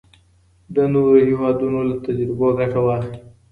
[0.75, 3.17] د نورو هیوادونو له تجربو ګټه واخلئ.